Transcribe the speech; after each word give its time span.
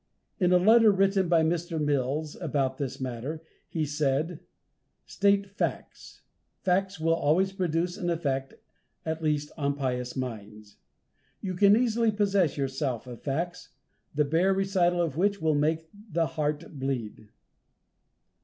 In 0.39 0.51
a 0.51 0.57
letter 0.57 0.91
written 0.91 1.27
by 1.29 1.43
Mr. 1.43 1.79
Mills 1.79 2.35
about 2.35 2.79
this 2.79 2.99
matter, 2.99 3.43
he 3.69 3.85
said: 3.85 4.39
"State 5.05 5.45
facts. 5.45 6.23
Facts 6.63 6.99
will 6.99 7.13
always 7.13 7.51
produce 7.53 7.97
an 7.99 8.09
effect, 8.09 8.55
at 9.05 9.21
least 9.21 9.51
on 9.57 9.75
pious 9.75 10.15
minds. 10.15 10.77
You 11.39 11.53
can 11.53 11.77
easily 11.77 12.09
possess 12.09 12.57
yourself 12.57 13.05
of 13.05 13.21
facts, 13.21 13.69
the 14.15 14.25
bare 14.25 14.55
recital 14.55 15.03
of 15.03 15.17
which 15.17 15.39
will 15.39 15.53
make 15.53 15.87
the 16.11 16.25
heart 16.25 16.79
bleed." 16.79 17.29